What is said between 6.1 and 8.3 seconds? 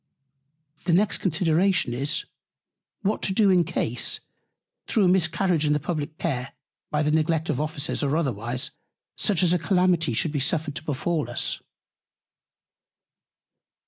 Care, by the Neglect of Officers, or